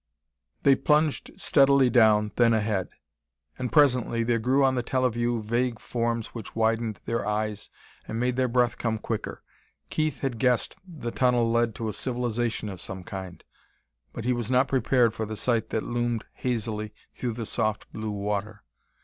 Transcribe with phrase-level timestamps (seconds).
[0.63, 2.89] They plunged steadily down, then ahead.
[3.59, 7.69] And presently there grew on the teleview vague forms which widened their eyes
[8.07, 9.43] and made their breath come quicker.
[9.91, 13.43] Keith had guessed the tunnel led to a civilization of some kind,
[14.11, 18.09] but he was not prepared for the sight that loomed hazily through the soft blue
[18.09, 18.63] water.